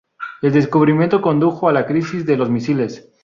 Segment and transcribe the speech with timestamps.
[0.41, 3.07] El descubrimiento condujo a la Crisis de los Misiles.